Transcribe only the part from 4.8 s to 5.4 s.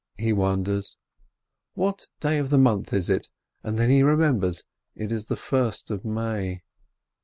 it is the